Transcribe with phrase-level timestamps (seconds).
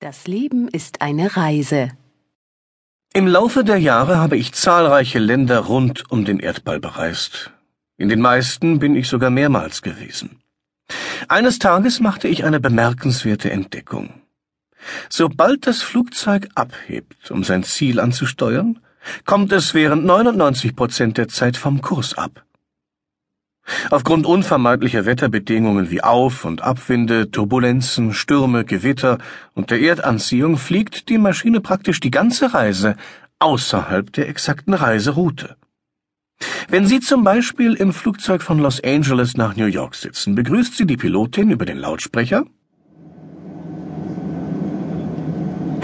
[0.00, 1.90] Das Leben ist eine Reise.
[3.12, 7.50] Im Laufe der Jahre habe ich zahlreiche Länder rund um den Erdball bereist.
[7.96, 10.40] In den meisten bin ich sogar mehrmals gewesen.
[11.26, 14.22] Eines Tages machte ich eine bemerkenswerte Entdeckung.
[15.08, 18.78] Sobald das Flugzeug abhebt, um sein Ziel anzusteuern,
[19.24, 22.44] kommt es während 99 Prozent der Zeit vom Kurs ab.
[23.90, 29.18] Aufgrund unvermeidlicher Wetterbedingungen wie Auf- und Abwinde, Turbulenzen, Stürme, Gewitter
[29.54, 32.96] und der Erdanziehung fliegt die Maschine praktisch die ganze Reise
[33.38, 35.56] außerhalb der exakten Reiseroute.
[36.68, 40.86] Wenn Sie zum Beispiel im Flugzeug von Los Angeles nach New York sitzen, begrüßt Sie
[40.86, 42.44] die Pilotin über den Lautsprecher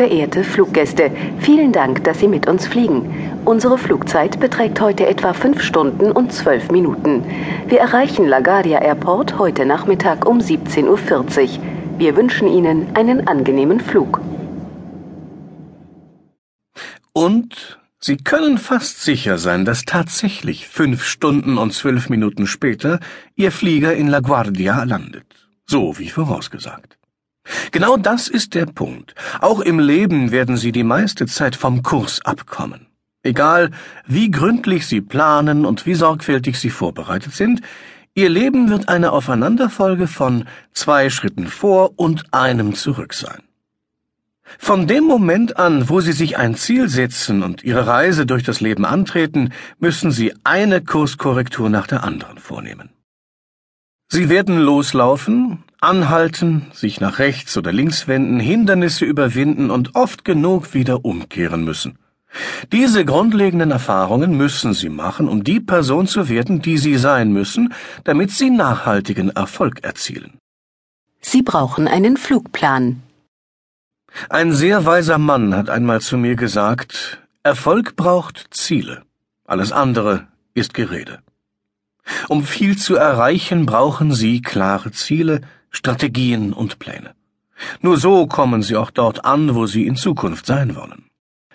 [0.00, 3.42] Verehrte Fluggäste, vielen Dank, dass Sie mit uns fliegen.
[3.44, 7.22] Unsere Flugzeit beträgt heute etwa 5 Stunden und 12 Minuten.
[7.68, 11.98] Wir erreichen LaGuardia Airport heute Nachmittag um 17.40 Uhr.
[11.98, 14.22] Wir wünschen Ihnen einen angenehmen Flug.
[17.12, 23.00] und Sie können fast sicher sein, dass tatsächlich fünf Stunden und zwölf Minuten später
[23.36, 25.26] Ihr Flieger in LaGuardia landet.
[25.66, 26.99] So wie vorausgesagt.
[27.70, 29.14] Genau das ist der Punkt.
[29.40, 32.86] Auch im Leben werden Sie die meiste Zeit vom Kurs abkommen.
[33.22, 33.70] Egal,
[34.06, 37.60] wie gründlich Sie planen und wie sorgfältig Sie vorbereitet sind,
[38.14, 43.42] Ihr Leben wird eine Aufeinanderfolge von zwei Schritten vor und einem zurück sein.
[44.58, 48.60] Von dem Moment an, wo Sie sich ein Ziel setzen und Ihre Reise durch das
[48.60, 52.90] Leben antreten, müssen Sie eine Kurskorrektur nach der anderen vornehmen.
[54.08, 60.74] Sie werden loslaufen, anhalten, sich nach rechts oder links wenden, Hindernisse überwinden und oft genug
[60.74, 61.98] wieder umkehren müssen.
[62.70, 67.74] Diese grundlegenden Erfahrungen müssen Sie machen, um die Person zu werden, die Sie sein müssen,
[68.04, 70.38] damit Sie nachhaltigen Erfolg erzielen.
[71.20, 73.02] Sie brauchen einen Flugplan.
[74.28, 79.02] Ein sehr weiser Mann hat einmal zu mir gesagt, Erfolg braucht Ziele,
[79.44, 81.20] alles andere ist Gerede.
[82.28, 87.14] Um viel zu erreichen, brauchen Sie klare Ziele, Strategien und Pläne.
[87.80, 91.06] Nur so kommen Sie auch dort an, wo Sie in Zukunft sein wollen.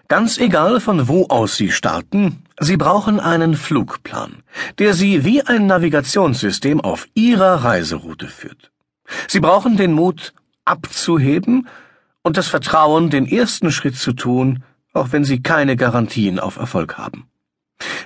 [0.08, 4.44] Ganz egal, von wo aus Sie starten, Sie brauchen einen Flugplan,
[4.78, 8.72] der Sie wie ein Navigationssystem auf Ihrer Reiseroute führt.
[9.28, 10.34] Sie brauchen den Mut,
[10.64, 11.68] abzuheben
[12.22, 16.98] und das Vertrauen, den ersten Schritt zu tun, auch wenn Sie keine Garantien auf Erfolg
[16.98, 17.28] haben.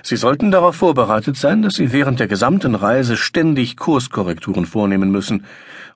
[0.02, 5.46] Sie sollten darauf vorbereitet sein, dass Sie während der gesamten Reise ständig Kurskorrekturen vornehmen müssen,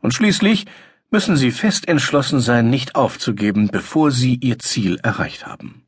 [0.00, 0.66] und schließlich
[1.10, 5.84] müssen Sie fest entschlossen sein, nicht aufzugeben, bevor Sie Ihr Ziel erreicht haben.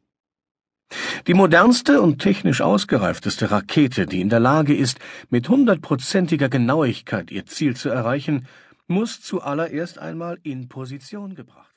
[1.27, 4.99] Die modernste und technisch ausgereifteste Rakete, die in der Lage ist,
[5.31, 8.47] mit hundertprozentiger Genauigkeit ihr Ziel zu erreichen,
[8.87, 11.76] muss zuallererst einmal in Position gebracht